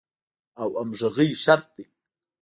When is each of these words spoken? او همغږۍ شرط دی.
او 0.61 0.69
همغږۍ 0.79 1.29
شرط 1.43 1.67
دی. 1.75 1.85